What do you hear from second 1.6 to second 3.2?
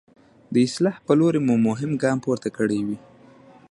مهم ګام پورته کړی وي.